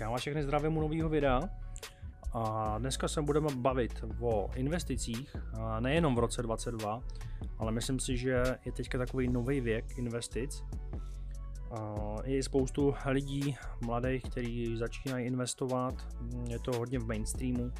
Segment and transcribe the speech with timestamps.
[0.00, 1.40] Já vás všechny zdravím u nového videa.
[2.32, 5.36] A dneska se budeme bavit o investicích,
[5.80, 7.02] nejenom v roce 22,
[7.58, 10.64] ale myslím si, že je teďka takový nový věk investic.
[12.24, 15.94] Je spoustu lidí, mladých, kteří začínají investovat,
[16.48, 17.72] je to hodně v mainstreamu,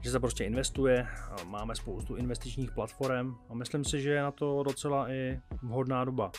[0.00, 1.06] že se prostě investuje,
[1.46, 6.30] máme spoustu investičních platform a myslím si, že je na to docela i vhodná doba.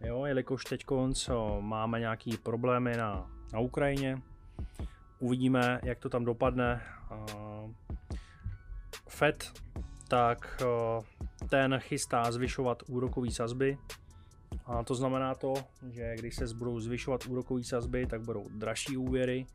[0.00, 0.84] Jo, jelikož teď
[1.60, 4.18] máme nějaký problémy na, na Ukrajině,
[5.18, 6.82] uvidíme, jak to tam dopadne.
[9.08, 9.52] Fed,
[10.08, 10.62] tak
[11.48, 13.78] ten chystá zvyšovat úrokové sazby.
[14.66, 15.54] A to znamená to,
[15.90, 19.46] že když se budou zvyšovat úrokové sazby, tak budou dražší úvěry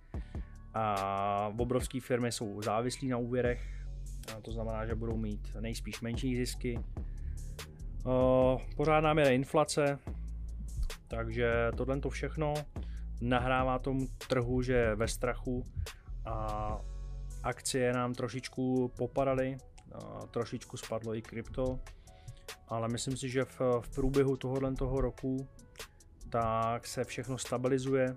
[0.74, 3.86] a obrovské firmy jsou závislí na úvěrech.
[4.38, 6.80] A to znamená, že budou mít nejspíš menší zisky.
[8.76, 10.00] Pořád nám je inflace,
[11.08, 12.54] takže tohle to všechno
[13.22, 15.64] nahrává tomu trhu, že ve strachu
[16.26, 16.78] a
[17.44, 19.58] akcie nám trošičku popadaly,
[20.32, 21.80] trošičku spadlo i krypto,
[22.68, 25.48] ale myslím si, že v, v průběhu tohohle toho roku
[26.30, 28.16] tak se všechno stabilizuje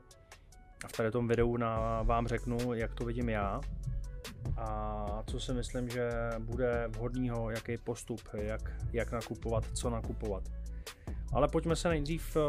[0.85, 3.61] a v tady tom videu na, vám řeknu, jak to vidím já
[4.57, 10.43] a co si myslím, že bude vhodného, jaký postup, jak, jak nakupovat, co nakupovat.
[11.33, 12.41] Ale pojďme se nejdřív eh,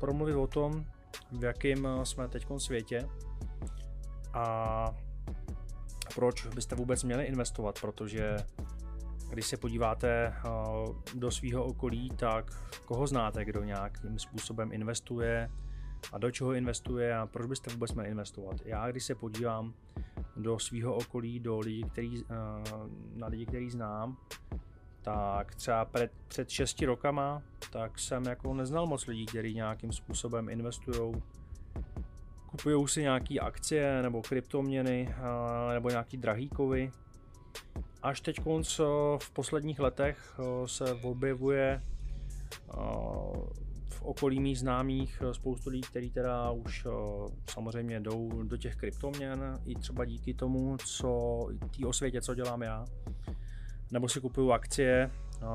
[0.00, 0.84] promluvit o tom,
[1.32, 3.08] v jakém eh, jsme teď světě
[4.32, 4.96] a
[6.14, 8.36] proč byste vůbec měli investovat, protože
[9.30, 10.50] když se podíváte eh,
[11.14, 12.52] do svého okolí, tak
[12.84, 15.50] koho znáte, kdo nějakým způsobem investuje
[16.12, 18.56] a do čeho investuje a proč byste vůbec měli investovat.
[18.64, 19.74] Já když se podívám
[20.36, 22.22] do svého okolí, do lidí, který,
[23.14, 24.16] na lidi, který znám,
[25.04, 30.48] tak třeba před, před 6 rokama, tak jsem jako neznal moc lidí, kteří nějakým způsobem
[30.48, 31.22] investují.
[32.46, 35.14] Kupují si nějaké akcie nebo kryptoměny
[35.72, 36.90] nebo nějaký drahý kovy.
[38.02, 38.40] Až teď
[39.18, 41.82] v posledních letech se objevuje
[43.90, 46.86] v okolí mých známých spoustu lidí, kteří teda už
[47.50, 51.38] samozřejmě jdou do těch kryptoměn, i třeba díky tomu, co
[51.78, 52.84] té osvětě, co dělám já
[53.90, 55.10] nebo si kupuju akcie.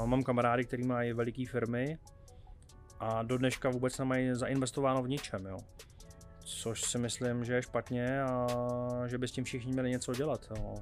[0.05, 1.97] Mám kamarády, kteří mají veliké firmy
[2.99, 5.57] a do dneška vůbec nemají zainvestováno v ničem, jo.
[6.43, 8.47] Což si myslím, že je špatně a
[9.07, 10.47] že by s tím všichni měli něco dělat.
[10.57, 10.75] Jo.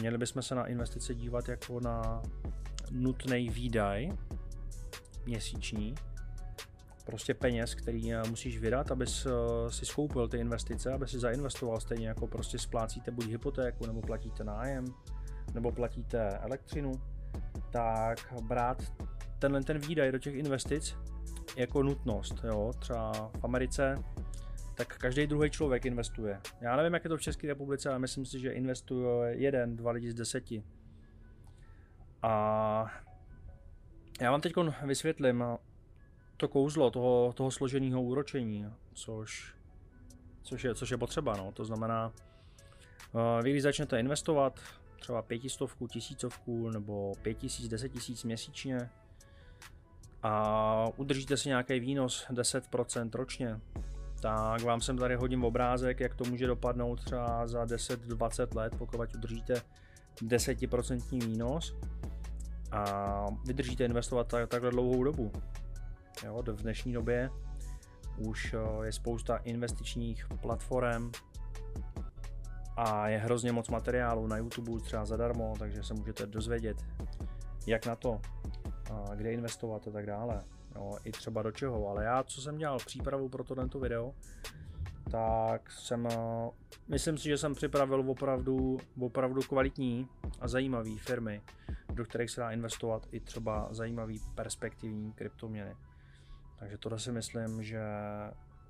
[0.00, 2.22] Měli bychom se na investice dívat jako na
[2.90, 4.08] nutný výdaj
[5.26, 5.94] měsíční,
[7.06, 9.30] prostě peněz, který musíš vydat, abys eh,
[9.70, 14.44] si skoupil ty investice, aby si zainvestoval stejně jako prostě splácíte buď hypotéku nebo platíte
[14.44, 14.84] nájem,
[15.56, 16.92] nebo platíte elektřinu,
[17.70, 18.92] tak brát
[19.38, 20.96] tenhle ten výdaj do těch investic
[21.56, 22.44] jako nutnost.
[22.44, 22.72] Jo?
[22.78, 24.04] Třeba v Americe
[24.74, 26.40] tak každý druhý člověk investuje.
[26.60, 29.90] Já nevím, jak je to v České republice, ale myslím si, že investuje jeden, dva
[29.90, 30.64] lidi z deseti.
[32.22, 32.86] A
[34.20, 34.52] já vám teď
[34.84, 35.44] vysvětlím
[36.36, 39.54] to kouzlo toho, toho složeného úročení, což,
[40.42, 41.36] což, je, což je potřeba.
[41.36, 41.52] No.
[41.52, 42.12] To znamená,
[43.14, 44.60] eh, vy když začnete investovat,
[44.96, 48.90] třeba pětistovku, tisícovku nebo pět tisíc, deset tisíc měsíčně
[50.22, 53.60] a udržíte si nějaký výnos 10% ročně,
[54.20, 59.14] tak vám sem tady hodím obrázek, jak to může dopadnout třeba za 10-20 let, pokud
[59.14, 59.62] udržíte
[60.22, 61.74] 10% výnos
[62.72, 65.32] a vydržíte investovat tak, takhle dlouhou dobu.
[66.24, 67.30] Jo, v dnešní době
[68.18, 71.10] už je spousta investičních platform,
[72.76, 76.76] a je hrozně moc materiálu na YouTube třeba zadarmo, takže se můžete dozvědět,
[77.66, 78.20] jak na to,
[79.14, 80.44] kde investovat a tak dále.
[80.74, 84.14] No, I třeba do čeho, ale já, co jsem dělal přípravu pro tohle video,
[85.10, 86.08] tak jsem,
[86.88, 90.08] myslím si, že jsem připravil opravdu, opravdu kvalitní
[90.40, 91.40] a zajímavé firmy,
[91.94, 95.76] do kterých se dá investovat i třeba zajímavý perspektivní kryptoměny.
[96.58, 97.80] Takže to si myslím, že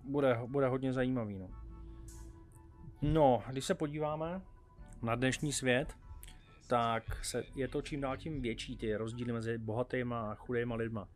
[0.04, 1.38] bude, bude hodně zajímavý.
[1.38, 1.48] No.
[3.02, 4.40] No, když se podíváme
[5.02, 5.94] na dnešní svět,
[6.66, 11.08] tak se, je to čím dál tím větší ty rozdíly mezi bohatýma a chudýma lidma.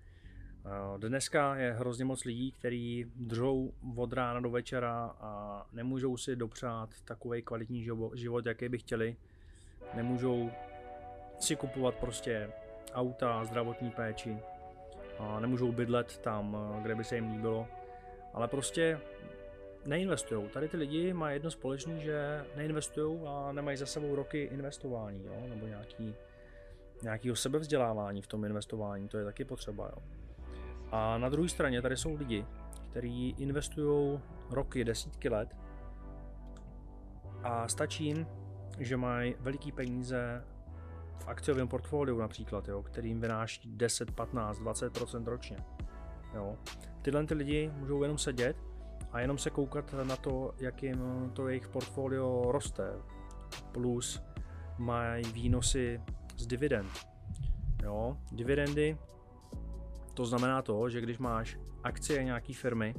[0.67, 6.37] Eh, dneska je hrozně moc lidí, kteří držou od rána do večera a nemůžou si
[6.37, 7.85] dopřát takový kvalitní
[8.15, 9.17] život, jaký by chtěli.
[9.94, 10.50] Nemůžou
[11.38, 12.50] si kupovat prostě
[12.93, 14.38] auta, zdravotní péči,
[15.41, 17.69] nemůžou bydlet tam, eh, kde by se jim líbilo.
[18.35, 19.00] Ale prostě
[19.87, 20.49] neinvestují.
[20.49, 25.47] Tady ty lidi mají jedno společné, že neinvestují a nemají za sebou roky investování, jo?
[25.49, 26.15] nebo nějaký,
[27.03, 29.91] nějakého sebevzdělávání v tom investování, to je taky potřeba.
[29.97, 30.03] Jo?
[30.91, 32.47] A na druhé straně tady jsou lidi,
[32.91, 35.56] kteří investují roky, desítky let
[37.43, 38.27] A stačí jim,
[38.79, 40.44] že mají veliký peníze
[41.19, 45.56] v akciovém portfoliu například, jo, který jim vynáší 10, 15, 20% ročně.
[46.35, 46.56] Jo.
[47.03, 48.56] Tyhle ty lidi můžou jenom sedět
[49.12, 52.93] a jenom se koukat na to, jak jim to jejich portfolio roste.
[53.73, 54.23] Plus
[54.79, 56.01] mají výnosy
[56.37, 56.91] z dividend.
[57.83, 58.17] Jo.
[58.33, 58.99] Dividendy,
[60.15, 62.95] to znamená to, že když máš akcie nějaké firmy,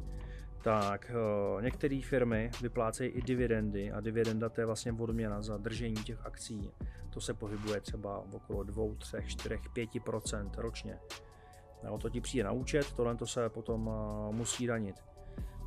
[0.62, 1.12] tak
[1.56, 6.25] uh, některé firmy vyplácejí i dividendy a dividenda to je vlastně odměna za držení těch
[6.25, 6.72] akcí.
[7.10, 11.00] To se pohybuje třeba v okolo 2, 3, 4, 5% ročně.
[11.84, 14.96] No, to ti přijde na účet, tohle to se potom uh, musí danit.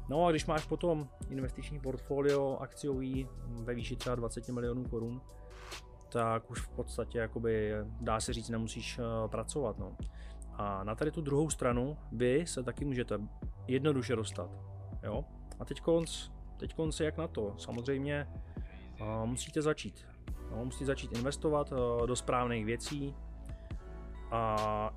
[0.09, 5.21] No a když máš potom investiční portfolio akciový ve výši třeba 20 milionů korun,
[6.09, 9.79] tak už v podstatě jakoby, dá se říct, nemusíš uh, pracovat.
[9.79, 9.97] No.
[10.53, 13.19] A na tady tu druhou stranu vy se taky můžete
[13.67, 14.51] jednoduše dostat.
[15.03, 15.25] Jo?
[15.59, 17.55] A teď konc, teď konc jak na to?
[17.59, 18.29] Samozřejmě
[19.01, 20.07] uh, musíte začít.
[20.51, 23.15] No, musíte začít investovat uh, do správných věcí
[24.31, 24.91] a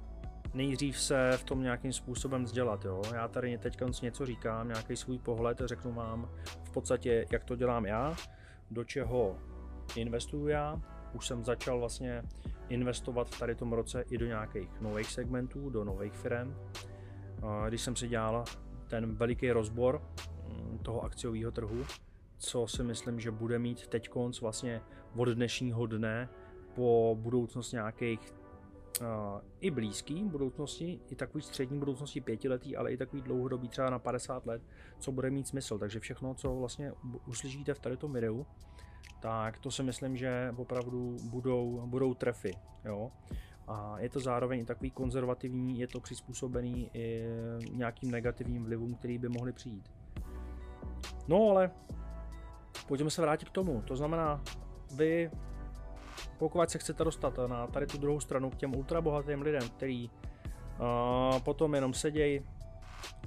[0.57, 2.86] nejdřív se v tom nějakým způsobem vzdělat.
[2.86, 3.01] Jo?
[3.13, 6.30] Já tady teď něco říkám, nějaký svůj pohled, řeknu vám
[6.63, 8.15] v podstatě, jak to dělám já,
[8.71, 9.38] do čeho
[9.95, 10.81] investuju já.
[11.13, 12.24] Už jsem začal vlastně
[12.69, 16.56] investovat v tady tom roce i do nějakých nových segmentů, do nových firm.
[17.68, 18.44] Když jsem si dělal
[18.88, 20.01] ten veliký rozbor
[20.48, 21.86] mm, toho akciového trhu,
[22.38, 24.81] co si myslím, že bude mít teď konc vlastně
[25.15, 26.30] od dnešního dne
[26.75, 28.37] po budoucnost nějakých
[29.60, 34.46] i blízký budoucnosti, i takový střední budoucnosti pětiletý, ale i takový dlouhodobý třeba na 50
[34.46, 34.62] let,
[35.00, 35.78] co bude mít smysl.
[35.78, 36.94] Takže všechno, co vlastně
[37.28, 38.46] uslyšíte v tady tom videu,
[39.20, 42.52] tak to si myslím, že opravdu budou, budou trefy.
[42.86, 43.12] Jo?
[43.68, 47.24] A je to zároveň takový konzervativní, je to přizpůsobený i
[47.72, 49.92] nějakým negativním vlivům, který by mohly přijít.
[51.28, 51.72] No ale
[52.88, 53.82] pojďme se vrátit k tomu.
[53.82, 54.44] To znamená,
[54.96, 55.32] vy
[56.38, 61.39] pokud se chcete dostat na tady tu druhou stranu k těm ultrabohatým lidem, který uh,
[61.39, 62.42] potom jenom sedějí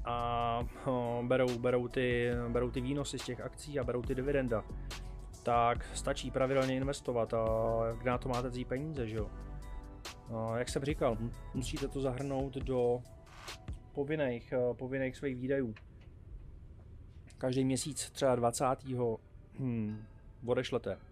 [0.05, 4.65] a uh, berou, berou, ty, berou ty výnosy z těch akcí a berou ty dividenda,
[5.43, 7.47] tak stačí pravidelně investovat a
[7.99, 9.31] kde na to máte vzít peníze, že jo?
[10.29, 11.17] Uh, jak jsem říkal,
[11.55, 13.03] musíte to zahrnout do
[13.93, 15.75] povinných, uh, povinných svých výdajů.
[17.39, 18.65] Každý měsíc třeba 20.
[19.59, 20.05] Hmm,
[20.47, 21.10] odešlete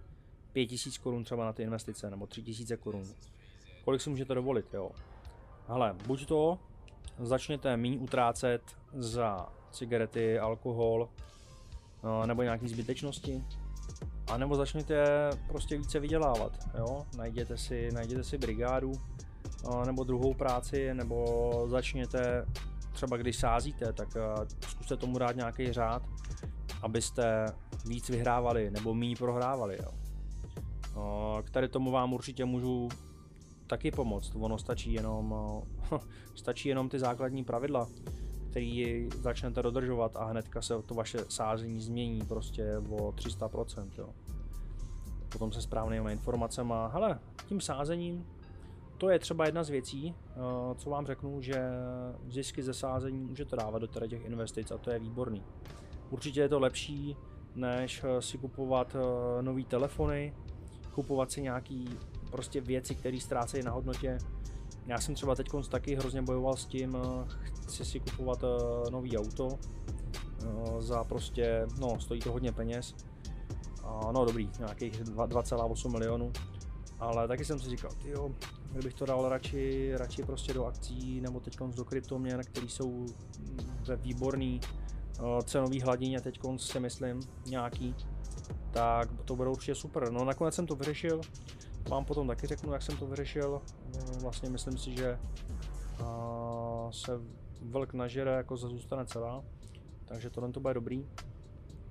[0.53, 3.05] 5000 korun třeba na ty investice, nebo 3000 korun.
[3.85, 4.91] Kolik si můžete dovolit, jo?
[5.69, 6.59] Hele, buď to
[7.19, 8.63] začněte méně utrácet
[8.95, 11.09] za cigarety, alkohol,
[12.03, 13.45] no, nebo nějaký zbytečnosti,
[14.27, 17.07] a nebo začněte prostě více vydělávat, jo?
[17.17, 18.93] Najděte si, najděte si brigádu,
[19.87, 22.47] nebo druhou práci, nebo začněte
[22.93, 24.09] třeba když sázíte, tak
[24.69, 26.03] zkuste tomu dát nějaký řád,
[26.83, 27.47] abyste
[27.87, 29.79] víc vyhrávali nebo méně prohrávali.
[29.83, 30.08] Jo.
[31.43, 32.89] K tady tomu vám určitě můžu
[33.67, 34.33] taky pomoct.
[34.35, 35.35] Ono stačí jenom,
[36.35, 37.89] stačí jenom ty základní pravidla,
[38.51, 43.89] který začnete dodržovat a hnedka se to vaše sázení změní prostě o 300%.
[43.99, 44.09] Jo.
[45.29, 46.75] Potom se správnými informacemi.
[46.93, 48.27] Hele, tím sázením
[48.99, 50.15] to je třeba jedna z věcí,
[50.77, 51.71] co vám řeknu, že
[52.29, 55.43] zisky ze sázení můžete dávat do těch investic a to je výborný.
[56.11, 57.17] Určitě je to lepší,
[57.55, 58.97] než si kupovat
[59.41, 60.35] nové telefony,
[60.99, 61.89] kupovat si nějaký
[62.31, 64.19] prostě věci, které ztrácejí na hodnotě.
[64.87, 67.25] Já jsem třeba teď taky hrozně bojoval s tím, eh,
[67.63, 72.95] chci si kupovat eh, nový auto eh, za prostě, no stojí to hodně peněz,
[74.13, 76.33] no dobrý, nějakých 2,8 milionů,
[76.99, 78.31] ale taky jsem si říkal, jo,
[78.73, 83.07] kdybych to dal radši, radši prostě do akcí nebo teď do kryptoměn, které jsou
[83.87, 84.61] ve výborný
[85.45, 87.95] cenový hladině teď si myslím nějaký,
[88.71, 90.13] tak to bude určitě super.
[90.13, 91.21] No nakonec jsem to vyřešil,
[91.89, 93.63] vám potom taky řeknu, jak jsem to vyřešil.
[93.95, 95.19] No, vlastně myslím si, že
[96.91, 97.21] se
[97.63, 99.45] vlk nažere, jako zůstane celá,
[100.05, 101.09] takže tohle to bude dobrý.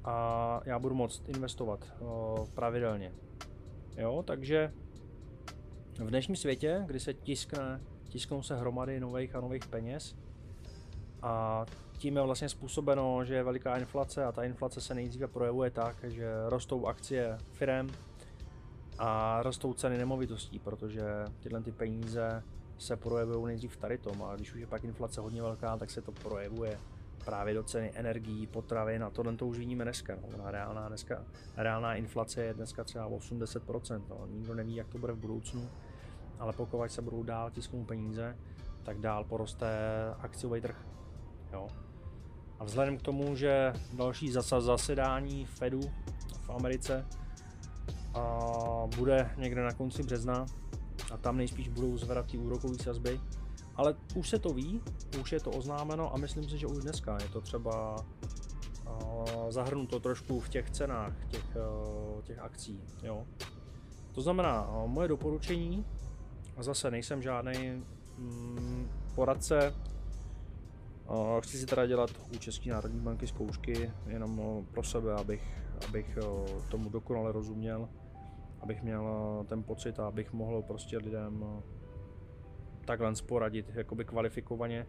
[0.03, 1.93] A já budu moct investovat
[2.53, 3.13] pravidelně.
[3.97, 4.73] Jo, takže
[5.99, 10.15] v dnešním světě, kdy se tiskne, tisknou se hromady nových a nových peněz
[11.21, 11.65] a
[11.97, 15.95] tím je vlastně způsobeno, že je veliká inflace a ta inflace se nejdříve projevuje tak,
[16.03, 17.89] že rostou akcie firm
[18.97, 21.03] a rostou ceny nemovitostí, protože
[21.39, 22.43] tyhle ty peníze
[22.77, 26.01] se projevují nejdřív tady tom a když už je pak inflace hodně velká, tak se
[26.01, 26.79] to projevuje
[27.25, 30.15] právě do ceny energií, potravin a tohle to už vidíme dneska.
[30.37, 30.51] No.
[30.51, 31.23] Reálná, dneska,
[31.57, 34.27] reálná inflace je dneska třeba 80%, no.
[34.27, 35.69] nikdo neví, jak to bude v budoucnu,
[36.39, 38.37] ale pokud se budou dál tisknout peníze,
[38.83, 39.67] tak dál poroste
[40.19, 40.85] akciový trh.
[41.53, 41.67] Jo.
[42.59, 45.81] A vzhledem k tomu, že další zasedání Fedu
[46.41, 47.05] v Americe
[48.13, 48.23] a
[48.97, 50.45] bude někde na konci března
[51.11, 53.19] a tam nejspíš budou zvedat ty úrokové sazby.
[53.75, 54.81] Ale už se to ví,
[55.21, 57.95] už je to oznámeno a myslím si, že už dneska je to třeba
[59.49, 61.57] zahrnuto trošku v těch cenách těch,
[62.23, 62.81] těch akcí.
[63.03, 63.25] Jo.
[64.11, 65.85] To znamená, moje doporučení,
[66.57, 67.83] a zase nejsem žádný
[68.17, 69.73] mm, poradce,
[71.41, 75.43] chci si teda dělat u České národní banky zkoušky jenom uh, pro sebe, abych,
[75.87, 77.89] abych uh, tomu dokonale rozuměl
[78.61, 79.07] abych měl
[79.41, 81.63] eh, ten pocit a abych mohl prostě lidem eh,
[82.85, 84.85] takhle poradit jakoby kvalifikovaně.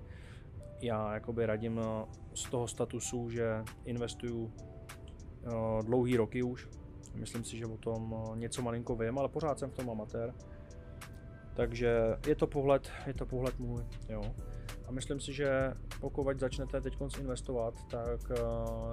[0.81, 4.53] Já jakoby radím eh, z toho statusu, že investuju
[5.83, 6.69] dlouhý roky už.
[7.15, 10.35] Myslím si, že o tom něco malinko vím, ale pořád jsem v tom amatér.
[11.55, 14.23] Takže je to pohled, je to pohled můj, jo.
[14.87, 18.31] A myslím si, že pokud začnete teď investovat, tak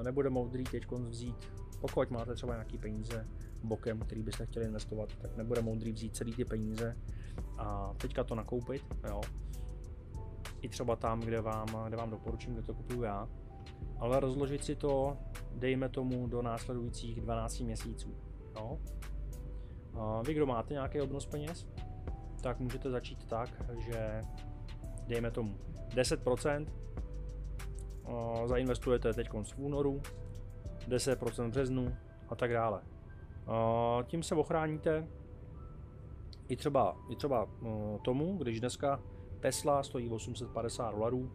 [0.04, 1.36] nebude moudrý teď vzít,
[1.82, 3.28] pokud máte třeba nějaký peníze,
[3.64, 6.96] bokem, který byste chtěli investovat, tak nebude moudrý vzít celý ty peníze
[7.58, 9.22] a teďka to nakoupit, jo.
[10.62, 13.30] I třeba tam, kde vám, kde vám doporučím, kde to kupuju já,
[14.00, 15.18] ale rozložit si to,
[15.56, 18.16] dejme tomu, do následujících 12 měsíců,
[18.56, 18.80] jo.
[19.94, 21.68] A vy, kdo máte nějaký obnos peněz,
[22.42, 24.22] tak můžete začít tak, že
[25.08, 25.58] dejme tomu
[25.96, 26.68] 10%
[28.46, 30.02] zainvestujete teď v únoru,
[30.88, 31.96] 10% v březnu
[32.30, 32.82] a tak dále.
[34.04, 35.08] Tím se ochráníte
[36.48, 39.00] i třeba, i třeba no, tomu, když dneska
[39.40, 41.32] Tesla stojí 850 dolarů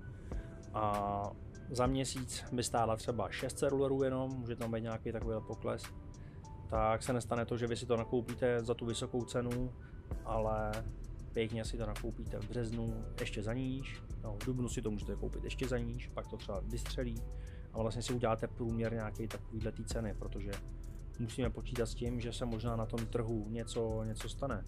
[0.75, 1.23] a
[1.71, 5.83] za měsíc by stála třeba 600 dolarů jenom, může tam být nějaký takový pokles,
[6.71, 9.73] tak se nestane to, že vy si to nakoupíte za tu vysokou cenu,
[10.25, 10.71] ale
[11.33, 15.17] pěkně si to nakoupíte v březnu ještě za níž, no, v dubnu si to můžete
[15.17, 17.23] koupit ještě za níž, pak to třeba vystřelí
[17.73, 20.51] a vlastně si uděláte průměr nějaký takovýhle ceny, protože
[21.19, 24.65] musíme počítat s tím, že se možná na tom trhu něco, něco stane.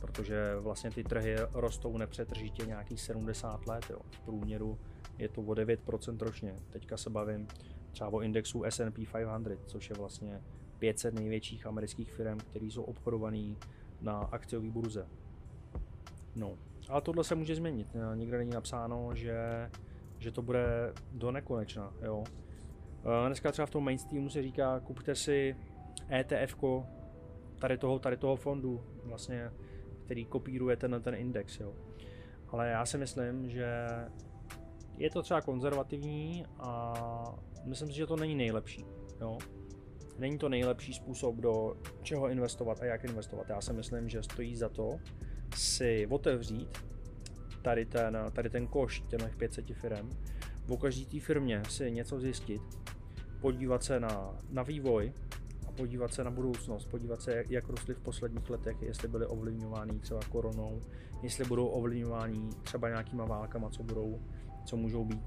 [0.00, 3.84] Protože vlastně ty trhy rostou nepřetržitě nějakých 70 let.
[3.90, 3.98] Jo.
[4.10, 4.78] V průměru
[5.18, 6.56] je to o 9% ročně.
[6.70, 7.46] Teďka se bavím
[7.92, 10.40] třeba o indexu S&P 500, což je vlastně
[10.78, 13.54] 500 největších amerických firm, které jsou obchodované
[14.00, 15.06] na akciové burze.
[16.34, 16.58] No,
[16.88, 17.88] ale tohle se může změnit.
[18.14, 19.70] Nikde není napsáno, že,
[20.18, 21.92] že to bude do nekonečna.
[22.02, 22.24] Jo.
[23.26, 25.56] Dneska třeba v tom mainstreamu se říká, kupte si
[26.20, 26.56] ETF
[27.58, 29.50] tady toho, tady toho fondu, vlastně,
[30.04, 31.60] který kopíruje ten, ten index.
[31.60, 31.74] Jo.
[32.48, 33.88] Ale já si myslím, že
[34.96, 36.94] je to třeba konzervativní a
[37.64, 38.84] myslím si, že to není nejlepší.
[39.20, 39.38] Jo.
[40.18, 43.48] Není to nejlepší způsob, do čeho investovat a jak investovat.
[43.48, 44.98] Já si myslím, že stojí za to
[45.56, 46.78] si otevřít
[47.62, 50.10] tady ten, tady ten koš těch 500 firm,
[50.66, 52.62] v každé té firmě si něco zjistit,
[53.40, 55.12] podívat se na, na vývoj,
[55.76, 59.98] podívat se na budoucnost, podívat se, jak, jak rostly v posledních letech, jestli byly ovlivňovány
[59.98, 60.80] třeba koronou,
[61.22, 64.22] jestli budou ovlivňovány třeba nějakýma válkama, co budou,
[64.64, 65.22] co můžou být.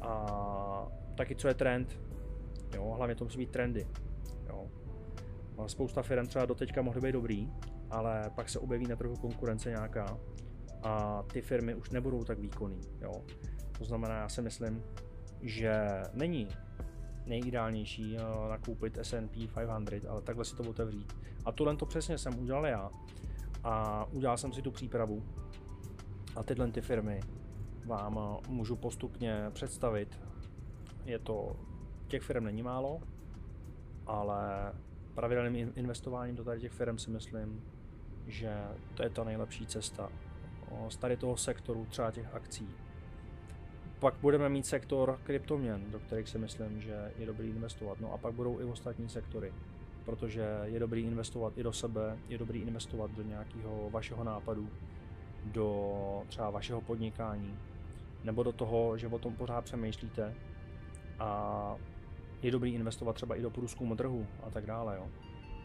[0.00, 2.00] A taky co je trend,
[2.76, 3.86] jo, hlavně to musí být trendy.
[4.48, 4.66] Jo.
[5.66, 7.52] Spousta firm třeba doteďka mohly být dobrý,
[7.90, 10.18] ale pak se objeví na trhu konkurence nějaká
[10.82, 12.80] a ty firmy už nebudou tak výkonný.
[13.00, 13.12] Jo.
[13.78, 14.82] To znamená, já si myslím,
[15.42, 16.48] že není
[17.26, 19.48] nejideálnější uh, nakoupit S&P
[19.86, 21.16] 500, ale takhle si to otevřít.
[21.44, 22.90] A tohle to přesně jsem udělal já.
[23.64, 25.22] A udělal jsem si tu přípravu.
[26.36, 27.20] A tyhle ty firmy
[27.86, 30.20] vám uh, můžu postupně představit.
[31.04, 31.56] Je to,
[32.08, 33.00] těch firm není málo,
[34.06, 34.72] ale
[35.14, 37.64] pravidelným investováním do tady těch firm si myslím,
[38.26, 40.08] že to je ta nejlepší cesta.
[40.88, 42.68] Z tady toho sektoru, třeba těch akcí,
[43.98, 48.00] pak budeme mít sektor kryptoměn, do kterých si myslím, že je dobrý investovat.
[48.00, 49.52] No a pak budou i ostatní sektory,
[50.04, 54.68] protože je dobrý investovat i do sebe, je dobrý investovat do nějakého vašeho nápadu,
[55.44, 57.58] do třeba vašeho podnikání,
[58.24, 60.34] nebo do toho, že o tom pořád přemýšlíte
[61.18, 61.76] a
[62.42, 64.96] je dobrý investovat třeba i do průzkumu trhu a tak dále.
[64.96, 65.08] Jo.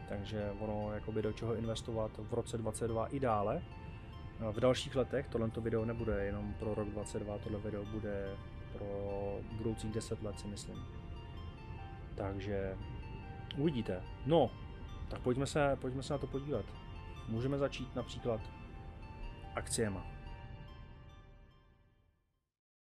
[0.10, 3.62] Takže ono, jakoby do čeho investovat v roce 2022 i dále,
[4.52, 8.36] v dalších letech tohle video nebude jenom pro rok 22, tohle video bude
[8.78, 8.88] pro
[9.58, 10.86] budoucích 10 let si myslím.
[12.16, 12.78] Takže
[13.58, 14.04] uvidíte.
[14.26, 14.52] No,
[15.08, 16.66] tak pojďme se, pojďme se na to podívat.
[17.28, 18.42] Můžeme začít například
[19.56, 20.06] akciema.